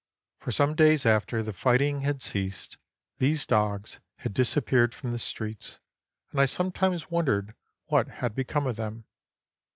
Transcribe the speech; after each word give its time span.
For 0.39 0.51
some 0.51 0.73
days 0.73 1.05
after 1.05 1.43
the 1.43 1.53
fighting 1.53 2.01
had 2.01 2.23
ceased, 2.23 2.79
these 3.19 3.45
dogs 3.45 3.99
had 4.15 4.33
disappeared 4.33 4.95
from 4.95 5.11
the 5.11 5.19
streets, 5.19 5.79
and 6.31 6.41
I 6.41 6.47
sometimes 6.47 7.11
wondered 7.11 7.53
what 7.85 8.07
had 8.07 8.33
become 8.33 8.65
of 8.65 8.77
them. 8.77 9.05